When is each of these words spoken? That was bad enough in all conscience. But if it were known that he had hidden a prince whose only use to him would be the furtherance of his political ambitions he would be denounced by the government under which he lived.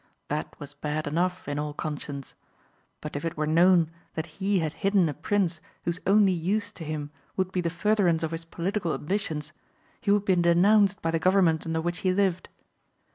That 0.29 0.59
was 0.59 0.73
bad 0.73 1.05
enough 1.05 1.47
in 1.47 1.59
all 1.59 1.75
conscience. 1.75 2.33
But 3.01 3.15
if 3.15 3.23
it 3.23 3.37
were 3.37 3.45
known 3.45 3.91
that 4.15 4.25
he 4.25 4.57
had 4.57 4.73
hidden 4.81 5.07
a 5.07 5.13
prince 5.13 5.61
whose 5.83 5.99
only 6.07 6.31
use 6.31 6.71
to 6.71 6.83
him 6.83 7.11
would 7.37 7.51
be 7.51 7.61
the 7.61 7.69
furtherance 7.69 8.23
of 8.23 8.31
his 8.31 8.43
political 8.45 8.95
ambitions 8.95 9.53
he 10.01 10.09
would 10.09 10.25
be 10.25 10.35
denounced 10.35 11.03
by 11.03 11.11
the 11.11 11.19
government 11.19 11.67
under 11.67 11.81
which 11.81 11.99
he 11.99 12.11
lived. 12.11 12.49